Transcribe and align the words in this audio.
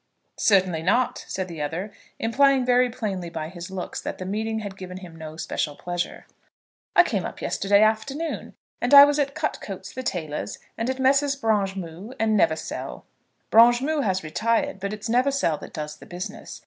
"Certainly 0.39 0.81
not," 0.81 1.23
said 1.27 1.47
the 1.47 1.61
other, 1.61 1.91
implying 2.17 2.65
very 2.65 2.89
plainly 2.89 3.29
by 3.29 3.49
his 3.49 3.69
looks 3.69 4.01
that 4.01 4.17
the 4.17 4.25
meeting 4.25 4.61
had 4.61 4.75
given 4.75 4.97
him 4.97 5.15
no 5.15 5.37
special 5.37 5.75
pleasure. 5.75 6.25
"I 6.95 7.03
came 7.03 7.23
up 7.23 7.39
yesterday 7.39 7.83
afternoon, 7.83 8.55
and 8.81 8.95
I 8.95 9.05
was 9.05 9.19
at 9.19 9.35
Cutcote's 9.35 9.93
the 9.93 10.01
tailor's, 10.01 10.57
and 10.75 10.89
at 10.89 10.97
Messrs. 10.97 11.39
Bringémout 11.39 12.15
and 12.19 12.35
Neversell's. 12.35 13.03
Bringémout 13.51 14.03
has 14.03 14.23
retired, 14.23 14.79
but 14.79 14.91
it's 14.91 15.07
Neversell 15.07 15.59
that 15.59 15.71
does 15.73 15.97
the 15.97 16.07
business. 16.07 16.59